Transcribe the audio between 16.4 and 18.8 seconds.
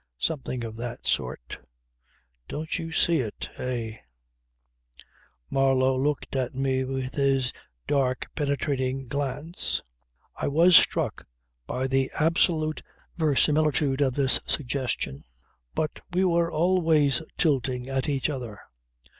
always tilting at each other.